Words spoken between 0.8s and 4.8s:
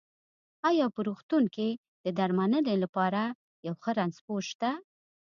په روغتون کې د درمنلې لپاره يو ښۀ رنځپوۀ شته؟